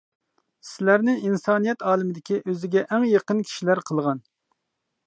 [0.69, 4.27] سىلەرنى ئىنسانىيەت ئالىمىدىكى ئۆزىگە ئەڭ يېقىن كىشىلەر قىلغان.